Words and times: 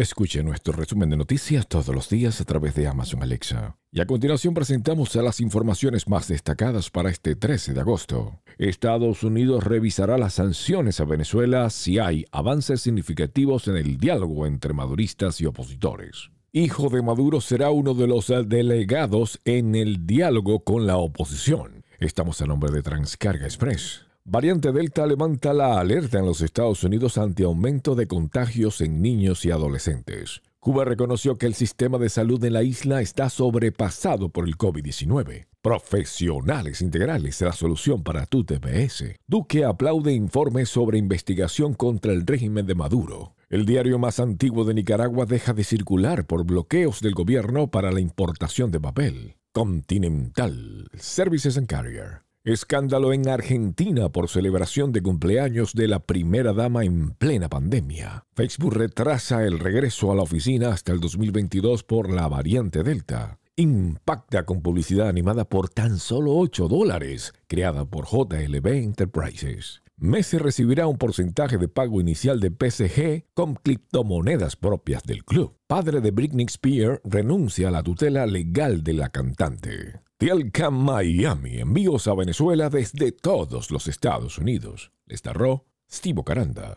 Escuche 0.00 0.42
nuestro 0.42 0.72
resumen 0.72 1.10
de 1.10 1.18
noticias 1.18 1.68
todos 1.68 1.94
los 1.94 2.08
días 2.08 2.40
a 2.40 2.46
través 2.46 2.74
de 2.74 2.86
Amazon 2.86 3.22
Alexa. 3.22 3.76
Y 3.92 4.00
a 4.00 4.06
continuación 4.06 4.54
presentamos 4.54 5.14
las 5.14 5.40
informaciones 5.40 6.08
más 6.08 6.26
destacadas 6.26 6.88
para 6.88 7.10
este 7.10 7.36
13 7.36 7.74
de 7.74 7.80
agosto. 7.80 8.40
Estados 8.56 9.22
Unidos 9.24 9.62
revisará 9.62 10.16
las 10.16 10.32
sanciones 10.32 11.00
a 11.00 11.04
Venezuela 11.04 11.68
si 11.68 11.98
hay 11.98 12.24
avances 12.32 12.80
significativos 12.80 13.68
en 13.68 13.76
el 13.76 13.98
diálogo 13.98 14.46
entre 14.46 14.72
maduristas 14.72 15.38
y 15.42 15.44
opositores. 15.44 16.30
Hijo 16.50 16.88
de 16.88 17.02
Maduro 17.02 17.42
será 17.42 17.68
uno 17.68 17.92
de 17.92 18.06
los 18.06 18.32
delegados 18.46 19.38
en 19.44 19.74
el 19.74 20.06
diálogo 20.06 20.64
con 20.64 20.86
la 20.86 20.96
oposición. 20.96 21.84
Estamos 21.98 22.40
a 22.40 22.46
nombre 22.46 22.72
de 22.72 22.80
Transcarga 22.80 23.44
Express. 23.44 24.09
Variante 24.32 24.70
Delta 24.70 25.06
levanta 25.06 25.52
la 25.52 25.80
alerta 25.80 26.20
en 26.20 26.24
los 26.24 26.40
Estados 26.40 26.84
Unidos 26.84 27.18
ante 27.18 27.42
aumento 27.42 27.96
de 27.96 28.06
contagios 28.06 28.80
en 28.80 29.02
niños 29.02 29.44
y 29.44 29.50
adolescentes. 29.50 30.40
Cuba 30.60 30.84
reconoció 30.84 31.36
que 31.36 31.46
el 31.46 31.54
sistema 31.54 31.98
de 31.98 32.08
salud 32.10 32.44
en 32.44 32.52
la 32.52 32.62
isla 32.62 33.00
está 33.00 33.28
sobrepasado 33.28 34.28
por 34.28 34.46
el 34.46 34.56
COVID-19. 34.56 35.48
Profesionales 35.60 36.80
integrales, 36.80 37.40
la 37.40 37.52
solución 37.52 38.04
para 38.04 38.24
tu 38.24 38.44
TPS. 38.44 39.16
Duque 39.26 39.64
aplaude 39.64 40.12
informes 40.12 40.68
sobre 40.68 40.96
investigación 40.96 41.74
contra 41.74 42.12
el 42.12 42.24
régimen 42.24 42.66
de 42.66 42.76
Maduro. 42.76 43.34
El 43.48 43.66
diario 43.66 43.98
más 43.98 44.20
antiguo 44.20 44.64
de 44.64 44.74
Nicaragua 44.74 45.26
deja 45.26 45.54
de 45.54 45.64
circular 45.64 46.24
por 46.24 46.44
bloqueos 46.44 47.00
del 47.00 47.14
gobierno 47.14 47.68
para 47.72 47.90
la 47.90 47.98
importación 47.98 48.70
de 48.70 48.78
papel. 48.78 49.34
Continental 49.52 50.88
Services 50.94 51.58
and 51.58 51.66
Carrier. 51.66 52.29
Escándalo 52.44 53.12
en 53.12 53.28
Argentina 53.28 54.08
por 54.08 54.30
celebración 54.30 54.92
de 54.92 55.02
cumpleaños 55.02 55.74
de 55.74 55.88
la 55.88 55.98
primera 55.98 56.54
dama 56.54 56.86
en 56.86 57.10
plena 57.10 57.50
pandemia. 57.50 58.24
Facebook 58.34 58.72
retrasa 58.72 59.44
el 59.44 59.58
regreso 59.58 60.10
a 60.10 60.14
la 60.14 60.22
oficina 60.22 60.70
hasta 60.70 60.92
el 60.92 61.00
2022 61.00 61.84
por 61.84 62.10
la 62.10 62.28
variante 62.28 62.82
Delta. 62.82 63.38
Impacta 63.56 64.46
con 64.46 64.62
publicidad 64.62 65.08
animada 65.08 65.44
por 65.44 65.68
tan 65.68 65.98
solo 65.98 66.34
8 66.34 66.66
dólares, 66.66 67.34
creada 67.46 67.84
por 67.84 68.06
JLB 68.06 68.66
Enterprises. 68.68 69.82
Messi 69.98 70.38
recibirá 70.38 70.86
un 70.86 70.96
porcentaje 70.96 71.58
de 71.58 71.68
pago 71.68 72.00
inicial 72.00 72.40
de 72.40 72.48
PSG 72.48 73.26
con 73.34 73.54
criptomonedas 73.56 74.56
propias 74.56 75.02
del 75.02 75.26
club. 75.26 75.58
Padre 75.66 76.00
de 76.00 76.10
Britney 76.10 76.46
Spears 76.46 77.02
renuncia 77.04 77.68
a 77.68 77.70
la 77.70 77.82
tutela 77.82 78.24
legal 78.24 78.82
de 78.82 78.94
la 78.94 79.10
cantante. 79.10 80.00
Tielca 80.20 80.70
Miami, 80.70 81.60
envíos 81.60 82.06
a 82.06 82.14
Venezuela 82.14 82.68
desde 82.68 83.10
todos 83.10 83.70
los 83.70 83.88
Estados 83.88 84.36
Unidos. 84.36 84.92
Les 85.06 85.24
narró 85.24 85.64
Steve 85.90 86.22
Caranda. 86.22 86.76